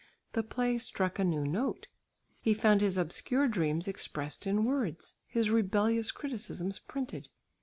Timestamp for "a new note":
1.19-1.87